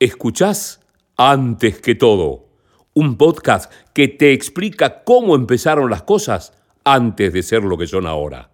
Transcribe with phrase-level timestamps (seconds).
[0.00, 0.78] Escuchás
[1.16, 2.46] antes que todo,
[2.94, 6.52] un podcast que te explica cómo empezaron las cosas
[6.84, 8.52] antes de ser lo que son ahora.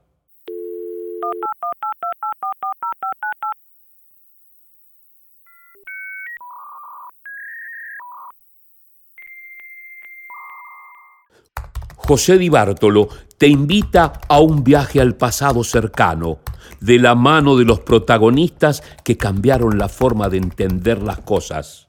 [12.06, 13.08] José Di Bartolo
[13.38, 16.38] te invita a un viaje al pasado cercano,
[16.80, 21.88] de la mano de los protagonistas que cambiaron la forma de entender las cosas.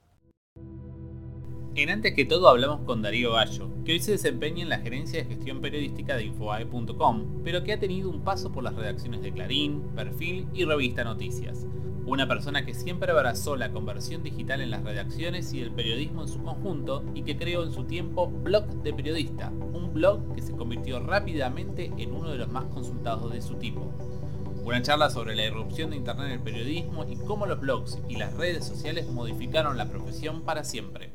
[1.77, 5.19] En antes que todo hablamos con Darío Bayo, que hoy se desempeña en la gerencia
[5.19, 9.33] de gestión periodística de Infobae.com, pero que ha tenido un paso por las redacciones de
[9.33, 11.67] Clarín, Perfil y Revista Noticias.
[12.05, 16.29] Una persona que siempre abrazó la conversión digital en las redacciones y el periodismo en
[16.29, 20.55] su conjunto y que creó en su tiempo Blog de Periodista, un blog que se
[20.55, 23.93] convirtió rápidamente en uno de los más consultados de su tipo.
[24.63, 28.15] Una charla sobre la irrupción de Internet en el periodismo y cómo los blogs y
[28.15, 31.14] las redes sociales modificaron la profesión para siempre.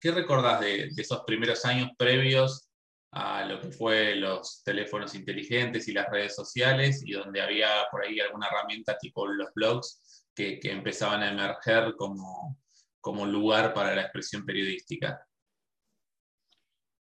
[0.00, 2.68] ¿Qué recordás de, esos primeros años previos
[3.10, 8.04] a lo que fue los teléfonos inteligentes y las redes sociales y donde había por
[8.04, 12.58] ahí alguna herramienta tipo los blogs que, empezaban a emerger como,
[13.00, 15.20] como lugar para la expresión periodística?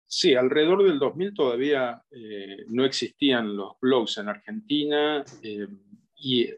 [0.04, 5.68] Sí, alrededor del 2000 todavía eh, no existían los blogs en Argentina eh,
[6.16, 6.50] y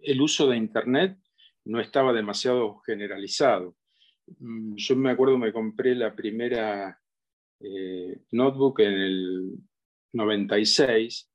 [0.00, 1.18] el uso de Internet
[1.64, 3.76] no estaba demasiado generalizado.
[4.38, 7.00] Mm, yo me acuerdo, me compré la primera
[7.60, 9.52] eh, notebook en el
[10.12, 11.30] 96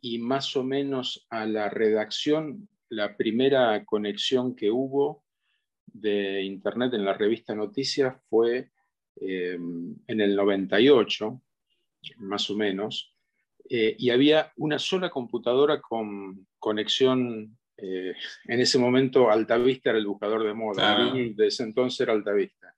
[0.00, 5.24] y más o menos a la redacción, la primera conexión que hubo
[5.86, 8.70] de Internet en la revista Noticias fue
[9.20, 11.42] Em, en el 98,
[12.18, 13.14] más o menos,
[13.68, 20.06] eh, y había una sola computadora con conexión, eh, en ese momento Altavista era el
[20.06, 22.74] buscador de moda, de ese entonces era Altavista.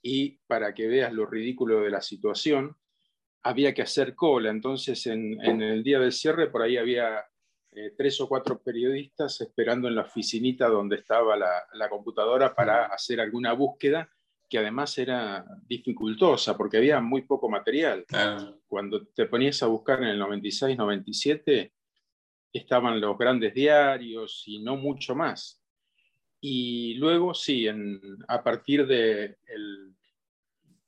[0.00, 2.76] Y para que veas lo ridículo de la situación,
[3.44, 7.24] había que hacer cola, entonces en, el día del cierre por ahí había
[7.72, 12.86] eh, tres o cuatro periodistas esperando en la oficinita donde estaba la, la computadora para
[12.86, 14.08] hacer alguna búsqueda
[14.52, 18.04] que además era dificultosa porque había muy poco material.
[18.68, 21.72] Cuando te ponías a buscar en el 96, 97,
[22.52, 25.60] estaban los grandes diarios y no mucho más.
[26.40, 27.66] Y luego, sí,
[28.28, 29.36] a partir del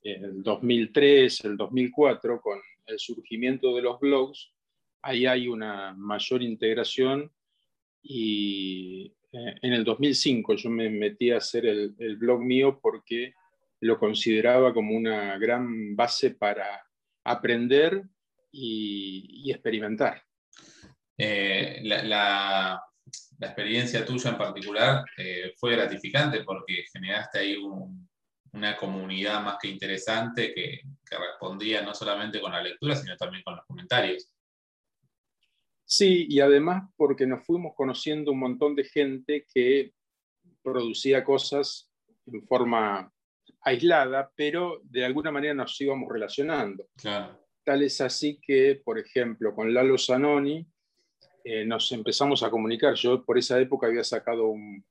[0.02, 4.52] de 2003, el 2004, con el surgimiento de los blogs,
[5.02, 7.30] ahí hay una mayor integración
[8.02, 13.34] y eh, en el 2005 yo me metí a hacer el, el blog mío porque
[13.80, 16.86] lo consideraba como una gran base para
[17.22, 18.02] aprender
[18.50, 20.22] y, experimentar.
[21.16, 22.80] Eh, la,
[23.40, 27.56] experiencia tuya en particular eh, fue gratificante porque generaste ahí
[28.52, 33.42] una comunidad más que interesante que, que, respondía no solamente con la lectura, sino también
[33.42, 34.32] con los comentarios.
[35.84, 39.92] Sí, y además porque nos fuimos conociendo un montón de gente que
[40.62, 41.90] producía cosas
[42.26, 43.12] en forma
[43.60, 46.88] aislada, pero de alguna manera nos íbamos relacionando.
[47.64, 50.66] Tal es así que, por ejemplo, con Lalo Zanoni
[51.44, 52.94] eh, nos empezamos a comunicar.
[52.94, 54.84] Yo por esa época había sacado un,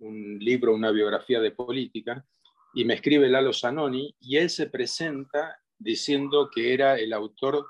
[0.00, 2.24] libro, una biografía de política,
[2.74, 7.66] y me escribe Lalo Zanoni, y él se presenta diciendo que era el autor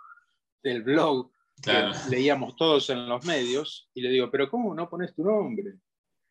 [0.63, 1.31] del blog
[1.63, 1.73] que
[2.11, 5.79] leíamos todos en los medios, y le digo, pero ¿cómo no pones tu nombre?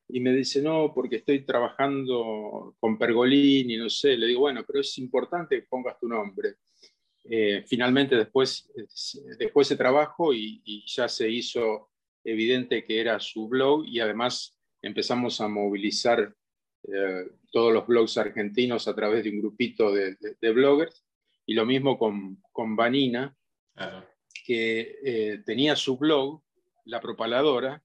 [0.10, 4.80] y me dice, no, porque estoy trabajando con Pergolini, no sé, le digo, bueno, pero
[4.80, 6.56] es importante que pongas tu nombre.
[7.30, 8.72] Eh, finalmente después
[9.38, 11.90] dejó ese trabajo y, ya se hizo
[12.24, 16.34] evidente que era su blog y además empezamos a movilizar
[16.84, 20.16] eh, todos los blogs argentinos a través de un grupito de,
[20.54, 21.04] bloggers
[21.46, 23.36] y lo mismo con, con Vanina,
[24.46, 26.42] que eh, tenía su blog,
[26.86, 27.82] La Propaladora,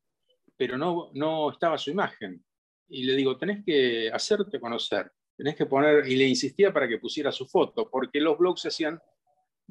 [0.56, 2.44] pero no, no estaba su imagen.
[2.88, 6.99] Y le digo, tenés que hacerte conocer, tenés que poner, y le insistía para que
[6.99, 9.00] pusiera su foto, porque los blogs se hacían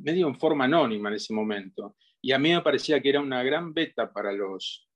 [0.02, 1.96] medio en forma anónima en ese momento.
[2.22, 4.88] Y a mí me parecía que era una gran beta para los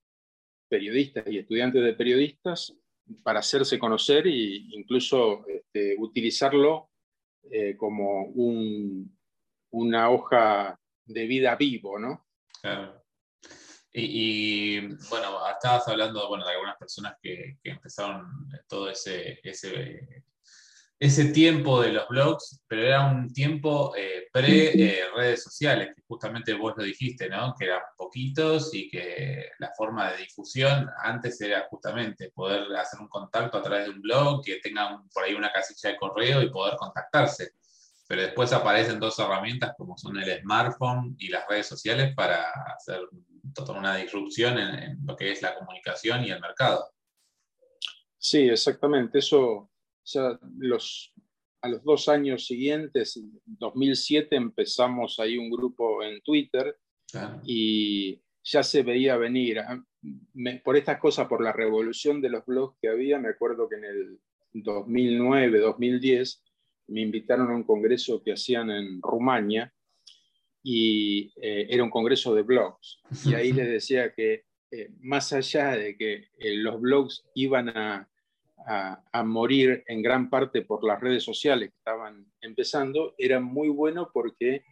[0.68, 2.76] periodistas y estudiantes de periodistas
[3.24, 6.90] para hacerse conocer e incluso este, utilizarlo
[7.52, 9.18] eh, como un,
[9.72, 12.28] una hoja de vida vivo, ¿no?
[12.62, 13.04] Claro.
[13.98, 19.40] Y, bueno, estabas hablando bueno, de algunas personas que, empezaron todo ese,
[20.98, 26.74] ese tiempo de los blogs, pero era un tiempo eh, pre-redes sociales, que justamente vos
[26.78, 27.54] lo dijiste, ¿no?
[27.60, 33.10] Que eran poquitos y que la forma de difusión antes era justamente poder hacer un
[33.10, 36.50] contacto a través de un blog, que tengan por ahí una casilla de correo y
[36.50, 37.52] poder contactarse.
[38.08, 43.02] Pero después aparecen dos herramientas como son el smartphone y las redes sociales para hacer
[43.54, 46.90] toda una disrupción en lo que es la comunicación y el mercado.
[48.18, 49.20] Sí, exactamente.
[49.20, 49.70] Eso
[50.58, 51.14] los,
[51.62, 56.78] a los dos años siguientes, en 2007, empezamos ahí un grupo en Twitter
[57.46, 59.60] y ya se veía venir.
[59.60, 59.84] Ah,
[60.64, 63.86] por estas cosas, por la revolución de los blogs que había, me acuerdo que en
[63.86, 64.20] el
[64.54, 66.44] 2009, 2010,
[66.88, 69.74] me invitaron a un congreso que hacían en Rumania
[70.62, 73.00] y eh, era un congreso de blogs.
[73.26, 78.10] Y ahí les decía que eh, más allá de que eh, los blogs iban a,
[78.66, 84.10] a, morir en gran parte por las redes sociales que estaban empezando, era muy bueno
[84.14, 84.64] porque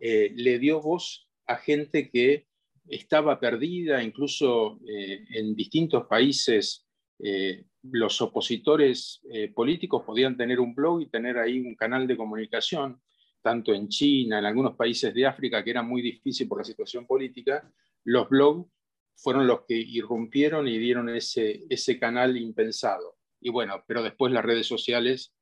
[0.00, 2.46] eh, le dio voz a gente que
[2.88, 6.86] estaba perdida, incluso eh, en distintos países
[7.18, 9.22] eh, los opositores
[9.54, 13.00] políticos podían tener un blog y tener ahí un canal de comunicación,
[13.40, 17.06] tanto en China, en algunos países de África, que era muy difícil por la situación
[17.06, 17.70] política,
[18.02, 18.68] los blogs
[19.14, 23.15] fueron los que irrumpieron y dieron ese, ese canal impensado.
[23.40, 25.34] Y bueno, pero después las redes sociales,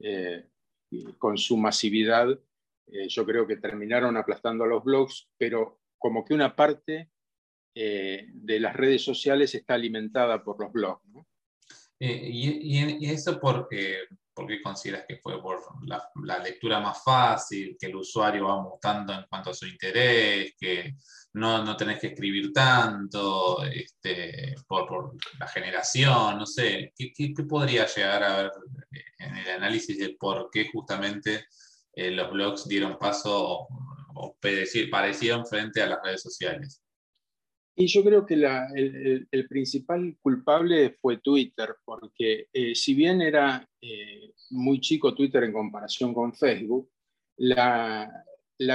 [0.00, 0.48] eh,
[1.18, 2.28] con su masividad,
[2.88, 7.10] eh, yo creo que terminaron aplastando a los blogs, pero como que una parte
[7.74, 11.02] eh, de las redes sociales está alimentada por los blogs.
[11.98, 14.00] y, y, eso porque
[14.36, 19.14] ¿Por qué consideras que fue por la, lectura más fácil, que el usuario va mutando
[19.14, 20.94] en cuanto a su interés, que
[21.32, 26.92] no, no tenés que escribir tanto, este, por, la generación, no sé?
[26.94, 28.52] ¿Qué, qué, podría llegar a ver
[29.20, 31.46] en el análisis de por qué justamente
[31.94, 33.68] eh, los blogs dieron paso o,
[34.16, 34.36] o
[34.90, 36.82] parecieron frente a las redes sociales?
[37.78, 44.32] Y yo creo que el, principal culpable fue Twitter, porque eh, si bien era eh,
[44.50, 46.90] muy chico Twitter en comparación con Facebook,
[47.36, 48.10] la,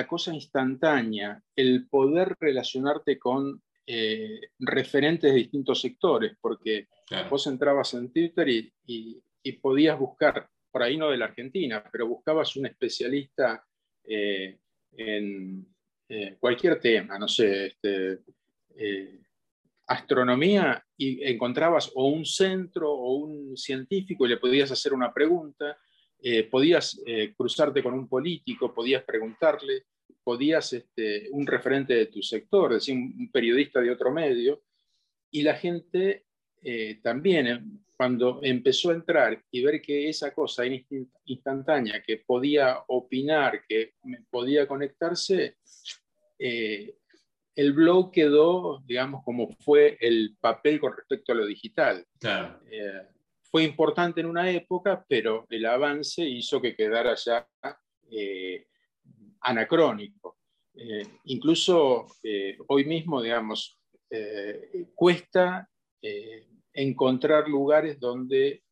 [0.07, 6.88] cosa instantánea, el poder relacionarte con eh, referentes de distintos sectores, porque
[7.27, 12.07] vos entrabas en Twitter y, y, podías buscar, por ahí no de la Argentina, pero
[12.07, 13.65] buscabas un especialista
[14.04, 15.65] en
[16.39, 18.19] cualquier tema, no sé, este,
[18.75, 19.19] eh,
[19.88, 25.77] astronomía y encontrabas o un centro o un científico y le podías hacer una pregunta,
[26.21, 29.85] eh, podías eh, cruzarte con un político, podías preguntarle,
[30.23, 34.63] podías, este, un referente de tu sector, es decir, un, periodista de otro medio,
[35.29, 36.25] y la gente
[37.01, 40.63] también, cuando empezó a entrar y ver que esa cosa
[41.25, 43.95] instantánea, que podía opinar, que
[44.29, 45.56] podía conectarse,
[47.56, 52.06] el blog quedó, digamos, como fue el papel con respecto a lo digital.
[52.69, 53.07] Eh,
[53.44, 57.48] fue importante en una época, pero el avance hizo que quedara ya
[58.09, 58.68] eh,
[59.42, 60.38] anacrónico.
[60.74, 62.07] Eh, incluso
[62.68, 63.77] hoy mismo, digamos,
[64.95, 65.69] cuesta
[66.74, 68.63] encontrar lugares donde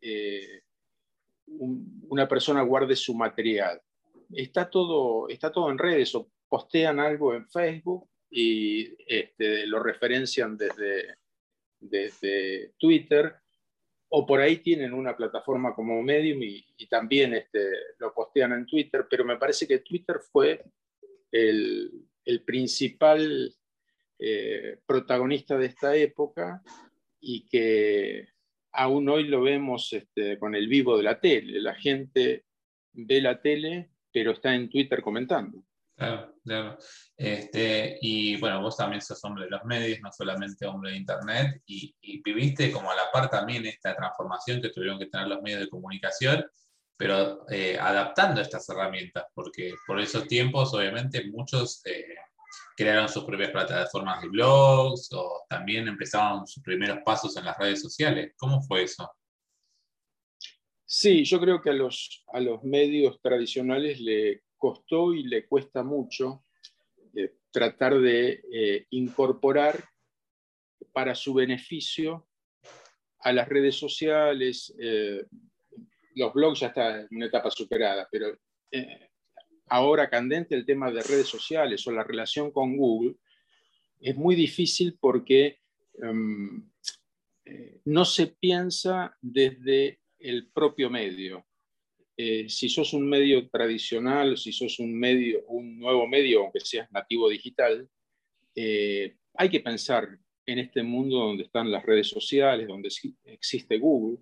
[2.08, 3.82] una persona guarde su material.
[4.32, 10.58] Está todo, está todo en redes o postean algo en Facebook y este, lo referencian
[10.58, 11.16] desde,
[11.80, 13.36] desde Twitter,
[14.10, 19.06] o por ahí tienen una plataforma como Medium y, también este, lo postean en Twitter,
[19.10, 20.64] pero me parece que Twitter fue
[21.32, 21.92] el,
[22.26, 23.54] el principal
[24.18, 26.62] eh, protagonista de esta época
[27.22, 28.28] y que
[28.72, 31.62] aún hoy lo vemos este, con el vivo de la tele.
[31.62, 32.46] La gente
[32.92, 35.64] ve la tele, pero está en Twitter comentando.
[36.00, 36.78] Claro, claro.
[37.18, 41.62] Este, y bueno, vos también sos hombre de los medios, no solamente hombre de Internet,
[41.66, 45.60] y, viviste como a la par también esta transformación que tuvieron que tener los medios
[45.60, 46.46] de comunicación,
[46.96, 52.16] pero eh, adaptando estas herramientas, porque por esos tiempos obviamente muchos eh,
[52.78, 57.82] crearon sus propias plataformas de blogs o también empezaron sus primeros pasos en las redes
[57.82, 58.34] sociales.
[58.38, 59.12] ¿Cómo fue eso?
[60.86, 65.82] Sí, yo creo que a los, a los medios tradicionales le costó y le cuesta
[65.82, 66.44] mucho
[67.16, 69.84] eh, tratar de eh, incorporar
[70.94, 72.28] para su beneficio
[73.22, 74.76] a las redes sociales.
[74.80, 75.26] Eh,
[76.16, 78.38] los blogs ya están en una etapa superada, pero
[79.68, 83.16] ahora candente el tema de redes sociales o la relación con Google
[84.00, 85.60] es muy difícil porque
[85.94, 86.70] em,
[87.86, 91.49] no se piensa desde el propio medio
[92.22, 96.92] eh, si sos un medio tradicional, si sos un, medio, un nuevo medio, aunque seas
[96.92, 97.88] nativo digital,
[98.54, 102.90] eh, hay que pensar en este mundo donde están las redes sociales, donde
[103.24, 104.18] existe Google,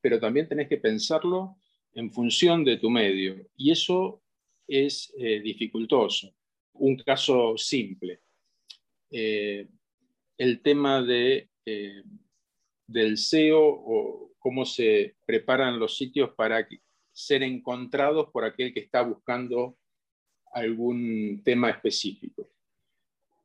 [0.00, 1.56] pero también tenés que pensarlo
[1.92, 3.44] en función de tu medio.
[3.56, 4.22] Y eso
[4.68, 6.32] es eh, dificultoso.
[6.74, 8.20] Un caso simple.
[9.10, 11.50] el tema de,
[12.86, 16.68] del SEO o cómo se preparan los sitios para
[17.12, 19.76] ser encontrados por aquel que está buscando
[20.52, 22.50] algún tema específico.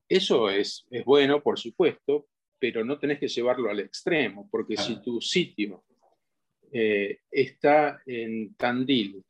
[0.08, 2.28] Eso es, es bueno, por supuesto,
[2.60, 5.84] pero no tenés que llevarlo al extremo, porque si tu sitio
[6.72, 9.24] eh, está en Tandil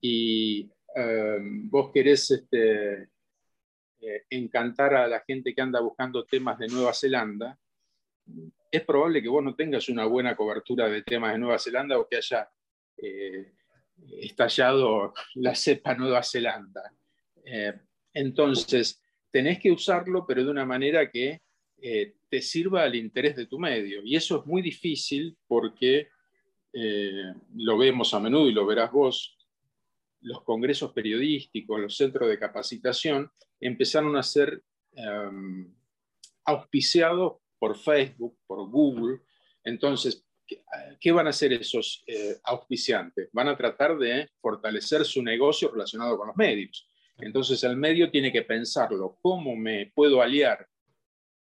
[0.00, 3.08] y eh, vos querés este,
[4.00, 7.58] eh, encantar a la gente que anda buscando temas de Nueva Zelanda,
[8.70, 12.08] es probable que vos no tengas una buena cobertura de temas de Nueva Zelanda o
[12.08, 12.50] que haya
[14.20, 16.92] estallado la cepa Nueva Zelanda.
[18.12, 21.42] entonces, tenés que usarlo, pero de una manera que
[21.78, 24.02] eh, te sirva al interés de tu medio.
[24.02, 26.08] Y eso es muy difícil porque
[26.72, 29.38] eh, lo vemos a menudo y lo verás vos,
[30.22, 34.62] los congresos periodísticos, los centros de capacitación, empezaron a ser
[34.92, 35.72] em,
[36.44, 39.20] auspiciados por Facebook, por Google.
[39.62, 40.25] Entonces,
[41.00, 43.28] ¿qué van a hacer esos eh, auspiciantes?
[43.32, 46.88] Van a tratar de fortalecer su negocio relacionado con los medios.
[47.18, 50.66] Entonces el medio tiene que pensarlo, ¿cómo me puedo aliar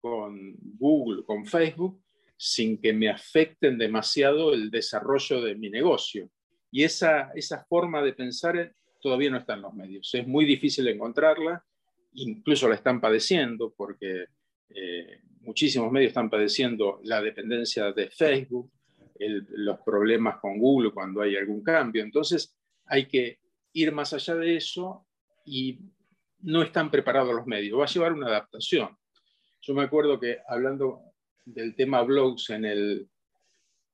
[0.00, 2.00] con Google, con Facebook,
[2.36, 6.30] sin que me afecten demasiado el desarrollo de mi negocio?
[6.70, 10.14] Y esa, esa forma de pensar todavía no está en los medios.
[10.14, 11.64] Es muy difícil encontrarla,
[12.14, 14.26] incluso la están padeciendo porque
[14.70, 18.72] eh, muchísimos medios están padeciendo la dependencia de Facebook,
[19.18, 22.02] los problemas con Google cuando hay algún cambio.
[22.02, 22.56] Entonces
[22.86, 23.38] hay que
[23.72, 25.06] ir más allá de eso
[25.44, 25.78] y
[26.40, 27.78] no están preparados los medios.
[27.78, 28.96] Va a llevar una adaptación.
[29.62, 31.00] Yo me acuerdo que hablando
[31.44, 33.08] del tema blogs en el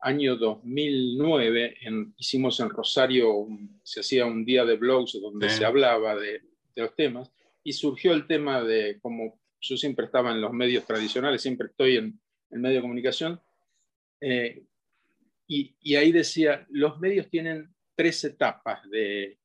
[0.00, 1.76] año 2009,
[2.16, 3.46] hicimos en Rosario,
[3.82, 6.42] se hacía un día de blogs donde se hablaba de,
[6.76, 7.30] los temas
[7.62, 11.98] y surgió el tema de, como yo siempre estaba en los medios tradicionales, siempre estoy
[11.98, 12.18] en
[12.50, 13.38] el medio de comunicación,
[14.20, 14.62] eh,
[15.50, 19.40] y, y, ahí decía, los medios tienen tres etapas de,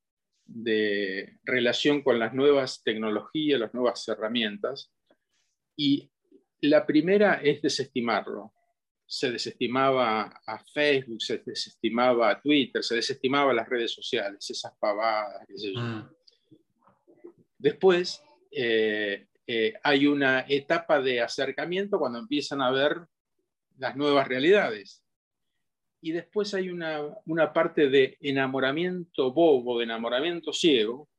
[0.46, 4.92] de relación con las nuevas tecnologías, las nuevas herramientas.
[5.76, 6.12] Y
[6.62, 8.54] la primera es desestimarlo.
[9.08, 14.74] Se desestimaba a Facebook, se desestimaba a Twitter, se desestimaba a las redes sociales, esas
[14.80, 15.48] pavadas.
[15.76, 16.02] Mm.
[17.58, 18.22] Después
[18.52, 23.08] eh, eh, hay una etapa de acercamiento cuando empiezan a ver
[23.80, 25.02] las nuevas realidades
[26.06, 31.10] y después hay una, una, parte de enamoramiento bobo, de enamoramiento ciego,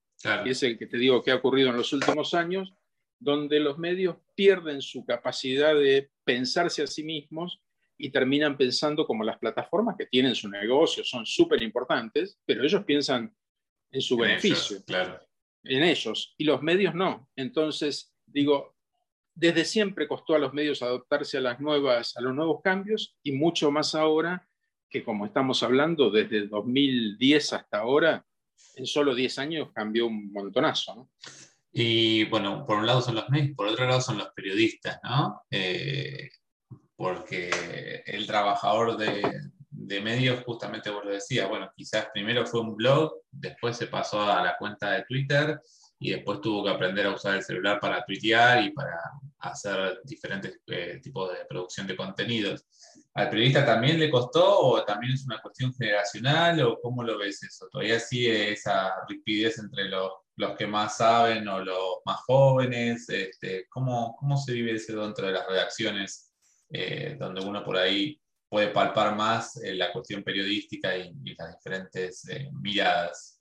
[0.44, 2.72] que es el que te digo que ha ocurrido en los últimos años,
[3.18, 7.60] donde los medios pierden su capacidad de pensarse a sí mismos
[7.98, 12.84] y terminan pensando como las plataformas que tienen su negocio, son súper importantes, pero ellos
[12.84, 13.34] piensan
[13.90, 15.18] en su beneficio, claro.
[15.64, 17.28] en ellos, y los medios no.
[17.34, 18.76] Entonces, digo,
[19.34, 23.32] desde siempre costó a los medios adaptarse a, las nuevas, a los nuevos cambios y
[23.32, 24.45] mucho más ahora
[24.88, 28.24] que como estamos hablando, desde 2010 hasta ahora,
[28.76, 31.10] en solo 10 años cambió un montonazo.
[31.72, 35.42] Y bueno, por un lado son los medios, por otro lado son los periodistas, ¿no?
[35.50, 36.30] Eh,
[36.94, 39.22] porque el trabajador de,
[39.70, 44.22] de, medios, justamente vos lo decías, bueno, quizás primero fue un blog, después se pasó
[44.22, 45.60] a la cuenta de Twitter
[45.98, 48.98] y después tuvo que aprender a usar el celular para tuitear y para
[49.38, 52.66] hacer diferentes eh, tipos de producción de contenidos.
[53.16, 57.42] ¿Al periodista también le costó o también es una cuestión generacional o cómo lo ves
[57.42, 57.66] eso?
[57.72, 63.08] ¿Todavía sigue esa rapidez entre los, los que más saben o los más jóvenes?
[63.08, 66.30] Este, ¿cómo, ¿Cómo se vive eso dentro de las redacciones
[66.68, 68.20] eh, donde uno por ahí
[68.50, 72.22] puede palpar más eh, la cuestión periodística y, las diferentes
[72.60, 73.40] miradas?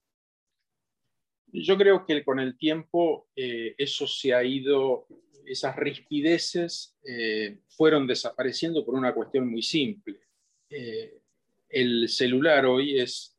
[1.47, 5.05] Yo creo que con el tiempo eh, eso se ha ido,
[5.47, 10.19] esas rispideces eh, fueron desapareciendo por una cuestión muy simple.
[10.69, 11.19] Eh,
[11.69, 13.37] el celular hoy es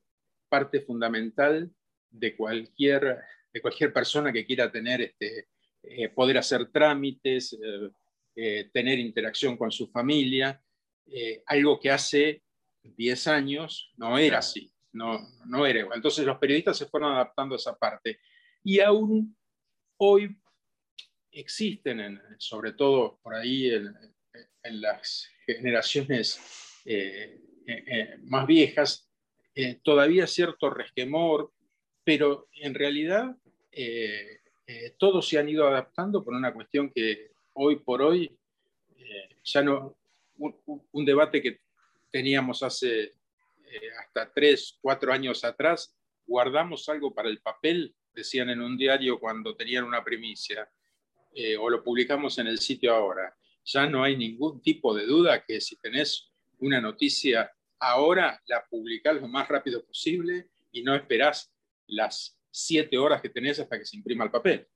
[0.48, 1.70] parte fundamental
[2.10, 3.18] de cualquier,
[3.52, 5.48] de cualquier persona que quiera tener este,
[6.14, 7.56] poder hacer trámites,
[8.72, 10.60] tener interacción con su familia,
[11.46, 12.42] algo que hace
[12.82, 15.96] 10 años no era así no, no era igual.
[15.96, 18.18] Entonces los periodistas se fueron adaptando a esa parte.
[18.64, 19.36] Y aún
[19.98, 20.36] hoy
[21.36, 23.94] existen, sobre todo por ahí en,
[24.80, 26.40] las generaciones
[26.84, 29.08] eh, eh, eh, más viejas,
[29.82, 31.52] todavía cierto resquemor,
[32.04, 33.34] pero en realidad
[34.98, 38.36] todos se han ido adaptando por una cuestión que hoy por hoy
[39.44, 39.96] ya no,
[40.36, 41.60] un, debate que
[42.10, 43.14] teníamos hace
[44.00, 49.56] hasta tres, cuatro años atrás, guardamos algo para el papel, decían en un diario cuando
[49.56, 50.68] tenían una primicia,
[51.58, 53.34] o lo publicamos en el sitio ahora.
[53.64, 59.16] Ya no hay ningún tipo de duda que si tenés una noticia ahora la publicás
[59.16, 61.52] lo más rápido posible y no esperás
[61.88, 64.66] las siete horas que tenés hasta que se imprima el papel.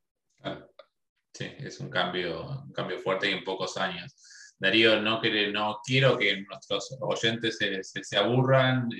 [1.32, 4.14] Sí, es un cambio, un cambio fuerte en pocos años.
[4.58, 8.90] Darío, no, no quiero que nuestros oyentes se, se, aburran,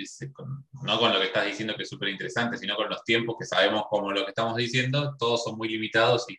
[0.84, 3.44] no con lo que estás diciendo que es súper interesante, sino con los tiempos que
[3.44, 6.38] sabemos como lo que estamos diciendo, todos son muy limitados y,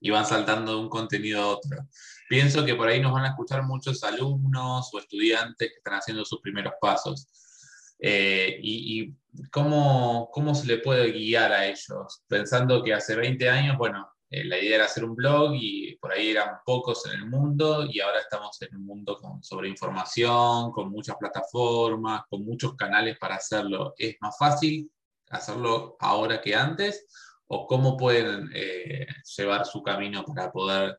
[0.00, 1.86] y van saltando de un contenido a otro.
[2.28, 6.24] Pienso que por ahí nos van a escuchar muchos alumnos o estudiantes que están haciendo
[6.24, 7.26] sus primeros pasos.
[8.00, 9.14] Eh, y,
[9.50, 14.44] cómo, cómo, se le puede guiar a ellos, pensando que hace 20 años, bueno, eh,
[14.44, 18.00] la idea era hacer un blog y por ahí eran pocos en el mundo y
[18.00, 23.36] ahora estamos en un mundo con, sobre información, con muchas plataformas, con muchos canales para
[23.36, 23.94] hacerlo.
[23.96, 24.90] ¿Es más fácil
[25.30, 27.06] hacerlo ahora que antes?
[27.48, 30.96] ¿O cómo pueden eh, llevar su camino para poder,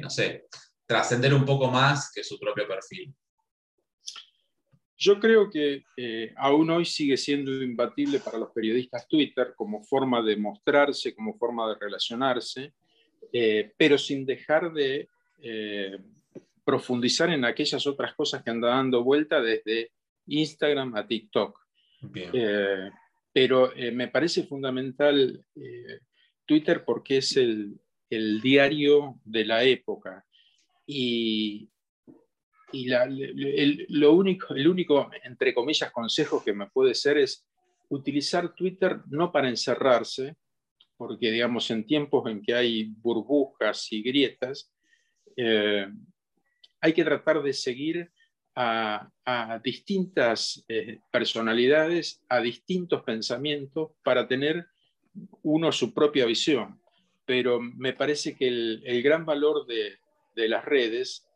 [0.00, 0.46] no sé,
[0.84, 3.14] trascender un poco más que su propio perfil?
[5.02, 10.22] Yo creo que eh, aún hoy sigue siendo imbatible para los periodistas Twitter como forma
[10.22, 12.74] de mostrarse, como forma de relacionarse,
[13.32, 15.08] eh, pero sin dejar de
[15.40, 15.96] eh,
[16.66, 19.90] profundizar en aquellas otras cosas que andan dando vuelta desde
[20.26, 21.58] Instagram a TikTok.
[23.32, 25.44] Pero me parece fundamental
[26.46, 27.80] Twitter porque es el,
[28.42, 30.24] diario de la época.
[30.84, 31.70] Y,
[32.72, 37.46] y el, lo único, el único, entre comillas, consejo que me puede ser es
[37.88, 40.36] utilizar Twitter no para encerrarse,
[40.96, 44.72] porque digamos en tiempos en que hay burbujas y grietas,
[45.36, 45.86] eh,
[46.80, 48.10] hay que tratar de seguir
[48.54, 49.10] a,
[49.62, 54.66] distintas eh, personalidades, a distintos pensamientos, para tener
[55.42, 56.80] uno su propia visión.
[57.24, 59.98] Pero me parece que el, gran valor de,
[60.48, 61.28] las redes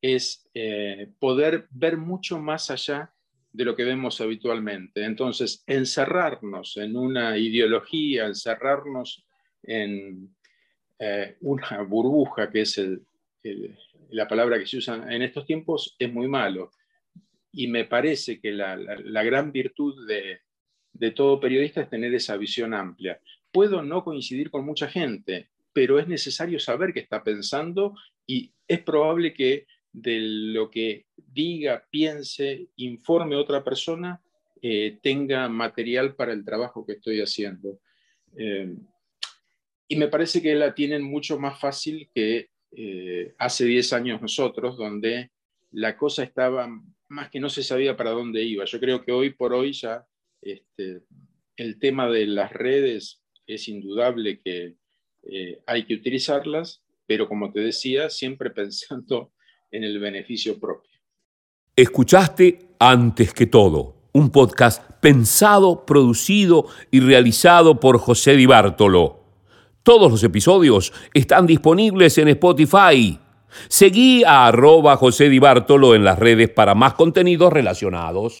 [0.00, 3.12] es eh, poder ver mucho más allá
[3.52, 5.04] de lo que vemos habitualmente.
[5.04, 9.26] Entonces, encerrarnos en una ideología, encerrarnos
[9.62, 10.34] en
[10.98, 12.80] eh, una burbuja, que es
[14.10, 16.70] la palabra que se usa en estos tiempos, es muy malo.
[17.52, 18.76] Y me parece que la,
[19.24, 20.40] gran virtud de,
[20.92, 23.20] de todo periodista es tener esa visión amplia.
[23.52, 27.94] Puedo no coincidir con mucha gente, pero es necesario saber qué está pensando
[28.26, 34.20] y es probable que de lo que diga, piense, informe otra persona,
[34.60, 37.80] eh, tenga material para el trabajo que estoy haciendo.
[38.36, 38.74] Eh,
[39.86, 44.76] y me parece que la tienen mucho más fácil que eh, hace 10 años nosotros,
[44.76, 45.30] donde
[45.72, 46.68] la cosa estaba
[47.08, 48.64] más que no se sabía para dónde iba.
[48.64, 50.06] Yo creo que hoy por hoy ya
[50.40, 51.02] este,
[51.56, 54.74] el tema de las redes es indudable que
[55.66, 59.32] hay que utilizarlas, pero como te decía, siempre pensando
[59.70, 60.94] en el beneficio propio.
[61.76, 69.23] Escuchaste Antes que todo, un podcast pensado, producido y realizado por José Di Bartolo.
[69.84, 73.18] Todos los episodios están disponibles en Spotify.
[73.68, 78.38] Seguí a arroba José Di Bartolo en las redes para más contenidos relacionados.